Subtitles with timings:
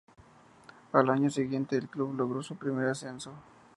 [0.93, 3.33] Al año siguiente el club logró su primer ascenso.